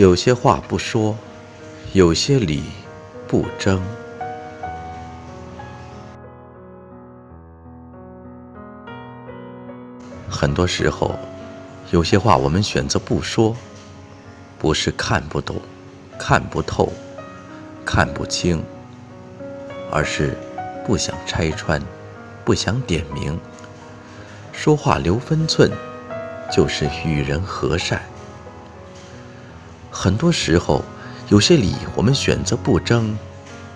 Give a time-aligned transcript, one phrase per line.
[0.00, 1.14] 有些话不说，
[1.92, 2.62] 有些理
[3.28, 3.78] 不争。
[10.26, 11.14] 很多时候，
[11.90, 13.54] 有些话我们选择不说，
[14.58, 15.56] 不是看不懂、
[16.18, 16.90] 看不透、
[17.84, 18.64] 看不清，
[19.92, 20.34] 而是
[20.86, 21.78] 不想拆穿、
[22.42, 23.38] 不想点明。
[24.50, 25.70] 说话留分寸，
[26.50, 28.00] 就是与人和善。
[29.90, 30.84] 很多时候，
[31.28, 33.16] 有些理我们选择不争，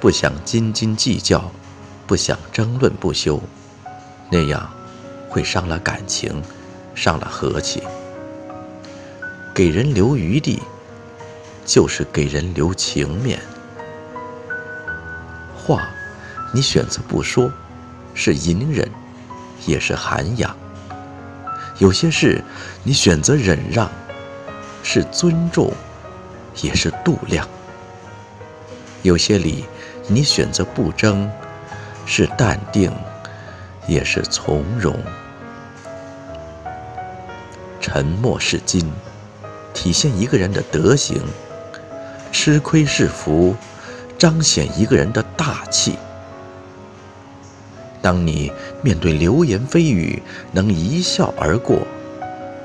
[0.00, 1.50] 不想斤斤计较，
[2.06, 3.40] 不想争论不休，
[4.30, 4.68] 那样
[5.28, 6.42] 会伤了感情，
[6.94, 7.82] 伤了和气。
[9.54, 10.60] 给人留余地，
[11.64, 13.40] 就是给人留情面。
[15.56, 15.88] 话，
[16.52, 17.50] 你选择不说，
[18.14, 18.88] 是隐忍，
[19.66, 20.56] 也是涵养。
[21.78, 22.42] 有些事，
[22.82, 23.90] 你选择忍让，
[24.82, 25.72] 是尊重，
[26.62, 27.46] 也是度量；
[29.02, 29.64] 有些理，
[30.08, 31.30] 你选择不争，
[32.06, 32.92] 是淡定，
[33.86, 34.98] 也是从容。
[37.80, 38.92] 沉默是金，
[39.72, 41.18] 体现一个人的德行；
[42.30, 43.56] 吃亏是福，
[44.18, 45.96] 彰显一个人的大气。
[48.02, 51.86] 当你面对流言蜚语能一笑而过，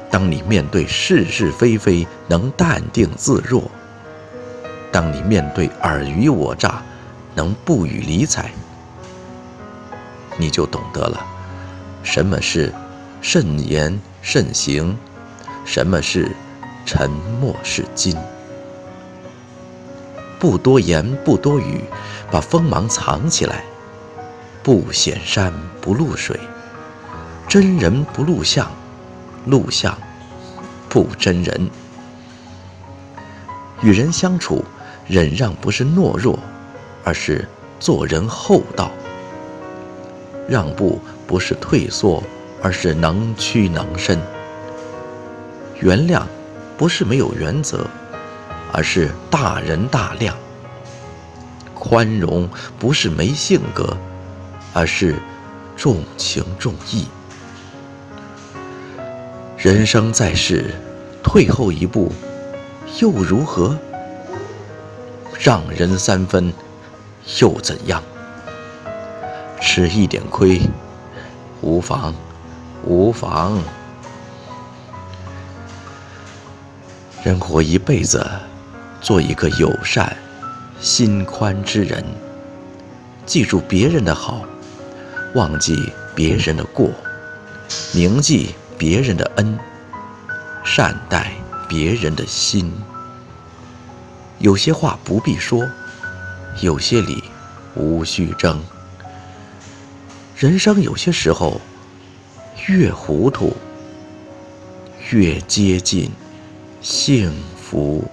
[0.09, 3.69] 当你面对是是非非能淡定自若，
[4.91, 6.81] 当你面对尔虞我诈
[7.33, 8.51] 能不予理睬，
[10.37, 11.25] 你就懂得了
[12.03, 12.73] 什么是
[13.21, 14.97] 慎言慎行，
[15.65, 16.31] 什么是
[16.85, 18.15] 沉默是金。
[20.39, 21.81] 不多言，不多语，
[22.31, 23.63] 把锋芒藏起来。
[24.61, 26.39] 不显山不露水，
[27.47, 28.71] 真人不露相，
[29.45, 29.97] 录像
[30.89, 31.69] 不真人。
[33.81, 34.63] 与人相处，
[35.07, 36.39] 忍让不是懦弱，
[37.03, 37.47] 而是
[37.79, 38.89] 做人厚道；
[40.47, 42.23] 让步不是退缩，
[42.61, 44.17] 而是能屈能伸；
[45.79, 46.23] 原谅
[46.77, 47.87] 不是没有原则，
[48.71, 50.35] 而是大人大量；
[51.73, 53.95] 宽容不是没性格。
[54.77, 55.15] 而是
[55.77, 57.07] 重情重义。
[59.65, 60.75] 人生在世，
[61.23, 62.11] 退后一步
[62.99, 63.75] 又如何？
[65.39, 66.53] 让人三分
[67.39, 68.03] 又怎样？
[69.59, 70.61] 吃一点亏
[71.61, 72.13] 无妨，
[72.83, 73.59] 无妨。
[77.23, 78.23] 人活一辈子，
[79.01, 80.15] 做一个友善、
[80.79, 82.05] 心宽之人。
[83.25, 84.43] 记住别人的好。
[85.33, 86.91] 忘记别人的过，
[87.95, 89.57] 铭记别人的恩，
[90.63, 91.31] 善待
[91.67, 92.71] 别人的心。
[94.39, 95.67] 有些话不必说，
[96.61, 97.23] 有些理
[97.75, 98.61] 无需争。
[100.35, 101.61] 人生有些时候，
[102.67, 103.55] 越糊涂，
[105.11, 106.11] 越接近
[106.81, 108.03] 幸福。